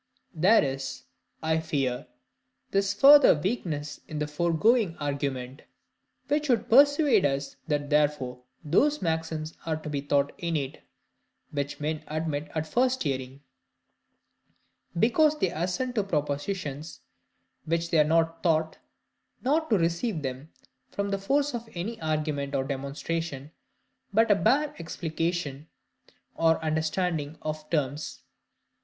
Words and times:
There 0.33 0.63
is, 0.63 1.03
I 1.43 1.59
fear, 1.59 2.07
this 2.71 2.91
further 2.91 3.35
weakness 3.35 4.01
in 4.07 4.17
the 4.17 4.25
foregoing 4.25 4.97
argument, 4.97 5.61
which 6.27 6.49
would 6.49 6.71
persuade 6.71 7.23
us 7.23 7.55
that 7.67 7.91
therefore 7.91 8.41
those 8.65 9.03
maxims 9.03 9.53
are 9.63 9.75
to 9.77 9.89
be 9.91 10.01
thought 10.01 10.31
innate, 10.39 10.81
which 11.51 11.79
men 11.79 12.03
admit 12.07 12.49
at 12.55 12.65
first 12.65 13.03
hearing; 13.03 13.43
because 14.97 15.37
they 15.37 15.51
assent 15.51 15.93
to 15.93 16.03
propositions 16.03 17.01
which 17.65 17.91
they 17.91 17.99
are 17.99 18.03
not 18.03 18.41
taught, 18.41 18.79
nor 19.43 19.69
do 19.69 19.77
receive 19.77 20.25
from 20.89 21.09
the 21.11 21.19
force 21.19 21.53
of 21.53 21.69
any 21.75 22.01
argument 22.01 22.55
or 22.55 22.63
demonstration, 22.63 23.51
but 24.11 24.31
a 24.31 24.35
bare 24.35 24.73
explication 24.79 25.67
or 26.33 26.59
understanding 26.65 27.37
of 27.43 27.69
the 27.69 27.77
terms. 27.77 28.21